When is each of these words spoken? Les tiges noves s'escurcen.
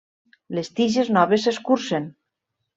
Les 0.59 0.71
tiges 0.79 1.13
noves 1.19 1.45
s'escurcen. 1.49 2.11